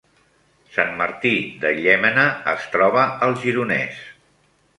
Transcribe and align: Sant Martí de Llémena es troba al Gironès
Sant 0.77 0.95
Martí 1.01 1.33
de 1.65 1.73
Llémena 1.81 2.25
es 2.55 2.65
troba 2.77 3.05
al 3.27 3.37
Gironès 3.45 4.03